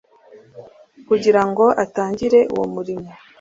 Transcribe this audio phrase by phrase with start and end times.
[1.07, 3.09] kugirango atangire uwo murimo